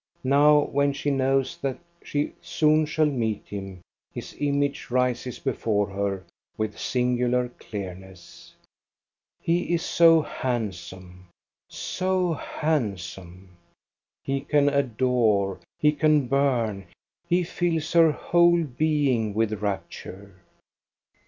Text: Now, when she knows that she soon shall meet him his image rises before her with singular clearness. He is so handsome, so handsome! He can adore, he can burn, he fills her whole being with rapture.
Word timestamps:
Now, 0.23 0.61
when 0.61 0.93
she 0.93 1.11
knows 1.11 1.57
that 1.57 1.77
she 2.03 2.33
soon 2.41 2.87
shall 2.87 3.05
meet 3.05 3.45
him 3.45 3.81
his 4.11 4.35
image 4.39 4.89
rises 4.89 5.37
before 5.37 5.91
her 5.91 6.23
with 6.57 6.75
singular 6.79 7.49
clearness. 7.49 8.55
He 9.43 9.71
is 9.71 9.83
so 9.85 10.21
handsome, 10.23 11.27
so 11.69 12.33
handsome! 12.33 13.49
He 14.23 14.41
can 14.41 14.69
adore, 14.69 15.59
he 15.77 15.91
can 15.91 16.25
burn, 16.25 16.87
he 17.27 17.43
fills 17.43 17.93
her 17.93 18.11
whole 18.11 18.63
being 18.63 19.35
with 19.35 19.61
rapture. 19.61 20.33